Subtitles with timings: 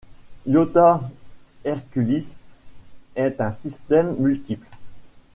[0.47, 0.99] Iota
[1.63, 2.33] Herculis
[3.15, 4.65] est un système multiple.